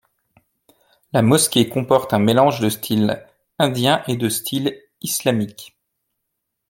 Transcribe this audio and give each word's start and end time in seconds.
La 1.13 1.21
mosquée 1.21 1.69
comporte 1.69 2.11
un 2.11 2.17
mélange 2.17 2.59
de 2.59 2.69
style 2.69 3.23
indien 3.59 4.03
et 4.07 4.17
de 4.17 4.29
style 4.29 4.81
islamique. 5.03 5.77